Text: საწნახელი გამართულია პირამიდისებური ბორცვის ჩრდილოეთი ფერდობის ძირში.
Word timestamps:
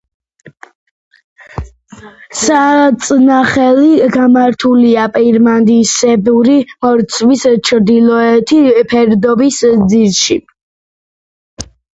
საწნახელი 2.39 3.91
გამართულია 4.15 5.03
პირამიდისებური 5.19 6.57
ბორცვის 6.87 7.45
ჩრდილოეთი 7.71 8.61
ფერდობის 8.95 9.61
ძირში. 9.95 10.43